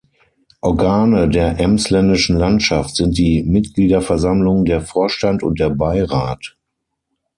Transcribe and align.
Organe 0.61 1.29
der 1.29 1.59
Emsländischen 1.59 2.35
Landschaft 2.35 2.95
sind 2.95 3.19
die 3.19 3.43
Mitgliederversammlung, 3.43 4.65
der 4.65 4.81
Vorstand 4.81 5.43
und 5.43 5.59
der 5.59 5.69
Beirat. 5.69 6.57